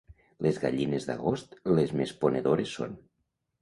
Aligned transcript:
Les 0.45 0.57
gallines 0.63 1.05
d'agost 1.11 1.55
les 1.81 1.95
més 2.01 2.17
ponedores 2.25 2.77
són. 2.81 3.03